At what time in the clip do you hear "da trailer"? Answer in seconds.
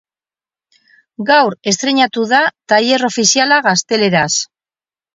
2.33-3.07